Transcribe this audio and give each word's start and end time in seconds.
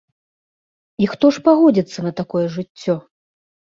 І 1.05 1.11
хто 1.13 1.31
ж 1.37 1.45
пагодзіцца 1.51 1.99
на 2.09 2.17
такое 2.23 2.45
жыццё? 2.59 3.03